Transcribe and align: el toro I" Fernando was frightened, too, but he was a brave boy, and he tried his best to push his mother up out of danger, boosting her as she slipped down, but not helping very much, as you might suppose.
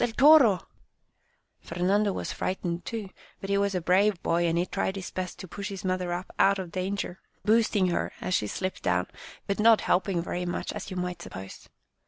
el 0.01 0.11
toro 0.13 0.53
I" 0.55 0.59
Fernando 1.67 2.11
was 2.11 2.33
frightened, 2.33 2.85
too, 2.85 3.11
but 3.39 3.51
he 3.51 3.57
was 3.59 3.75
a 3.75 3.81
brave 3.81 4.19
boy, 4.23 4.47
and 4.47 4.57
he 4.57 4.65
tried 4.65 4.95
his 4.95 5.11
best 5.11 5.37
to 5.37 5.47
push 5.47 5.69
his 5.69 5.85
mother 5.85 6.11
up 6.11 6.33
out 6.39 6.57
of 6.57 6.71
danger, 6.71 7.19
boosting 7.45 7.89
her 7.89 8.11
as 8.19 8.33
she 8.33 8.47
slipped 8.47 8.81
down, 8.81 9.05
but 9.45 9.59
not 9.59 9.81
helping 9.81 10.23
very 10.23 10.43
much, 10.47 10.73
as 10.73 10.89
you 10.89 10.97
might 10.97 11.21
suppose. 11.21 11.69